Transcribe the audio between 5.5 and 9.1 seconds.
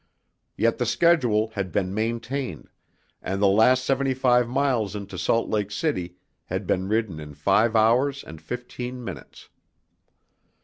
City had been ridden in five hours and fifteen